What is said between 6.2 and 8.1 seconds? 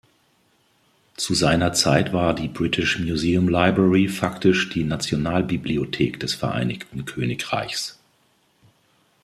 Vereinigten Königreichs.